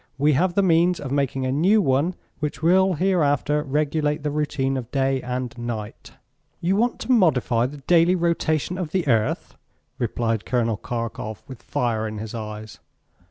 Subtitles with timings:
[0.17, 4.75] "We have the means of making a new one which will hereafter regulate the routine
[4.75, 6.13] of day and night."
[6.59, 9.55] "You want to modify the daily rotation of the earth?"
[9.99, 10.75] repeated Col.
[10.75, 12.79] Karkof, with fire in his eyes.